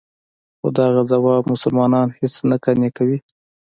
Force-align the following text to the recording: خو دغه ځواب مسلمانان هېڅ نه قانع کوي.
خو 0.59 0.67
دغه 0.77 1.01
ځواب 1.11 1.43
مسلمانان 1.53 2.07
هېڅ 2.19 2.33
نه 2.49 2.57
قانع 2.63 2.89
کوي. 2.97 3.17